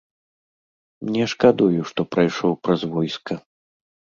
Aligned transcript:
Не 1.17 1.27
шкадую, 1.33 1.79
што 1.91 2.01
прайшоў 2.15 2.59
праз 2.69 2.81
войска. 2.97 3.33